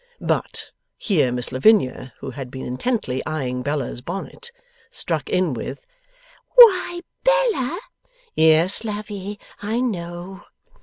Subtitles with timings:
[0.19, 4.51] But, here Miss Lavinia, who had been intently eyeing Bella's bonnet,
[4.89, 5.85] struck in with
[6.55, 7.77] 'Why, Bella!'
[8.35, 10.41] 'Yes, Lavvy, I know.